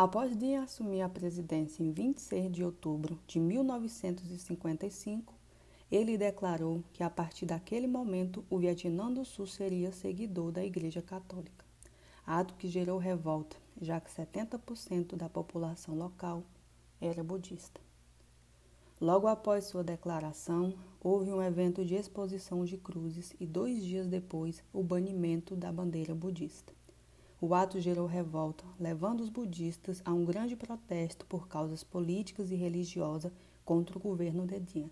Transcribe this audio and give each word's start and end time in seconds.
Após 0.00 0.38
Diem 0.38 0.58
assumir 0.58 1.02
a 1.02 1.08
presidência 1.08 1.82
em 1.82 1.90
26 1.90 2.52
de 2.52 2.62
outubro 2.62 3.18
de 3.26 3.40
1955, 3.40 5.34
ele 5.90 6.16
declarou 6.16 6.84
que 6.92 7.02
a 7.02 7.10
partir 7.10 7.46
daquele 7.46 7.88
momento 7.88 8.44
o 8.48 8.58
Vietnã 8.58 9.12
do 9.12 9.24
Sul 9.24 9.48
seria 9.48 9.90
seguidor 9.90 10.52
da 10.52 10.64
Igreja 10.64 11.02
Católica, 11.02 11.64
ato 12.24 12.54
que 12.54 12.68
gerou 12.68 12.96
revolta, 12.96 13.56
já 13.80 14.00
que 14.00 14.08
70% 14.08 15.16
da 15.16 15.28
população 15.28 15.96
local 15.96 16.44
era 17.00 17.24
budista. 17.24 17.80
Logo 19.00 19.26
após 19.26 19.64
sua 19.64 19.82
declaração, 19.82 20.74
houve 21.02 21.32
um 21.32 21.42
evento 21.42 21.84
de 21.84 21.96
exposição 21.96 22.64
de 22.64 22.76
cruzes 22.76 23.34
e 23.40 23.44
dois 23.44 23.82
dias 23.82 24.06
depois 24.06 24.62
o 24.72 24.80
banimento 24.80 25.56
da 25.56 25.72
bandeira 25.72 26.14
budista. 26.14 26.72
O 27.40 27.54
ato 27.54 27.80
gerou 27.80 28.06
revolta, 28.06 28.64
levando 28.80 29.20
os 29.20 29.28
budistas 29.28 30.02
a 30.04 30.12
um 30.12 30.24
grande 30.24 30.56
protesto 30.56 31.24
por 31.24 31.46
causas 31.46 31.84
políticas 31.84 32.50
e 32.50 32.56
religiosas 32.56 33.32
contra 33.64 33.96
o 33.96 34.00
governo 34.00 34.44
de 34.44 34.58
Dien. 34.58 34.90